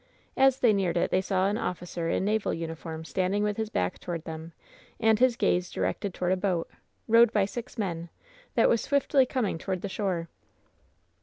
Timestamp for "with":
3.43-3.57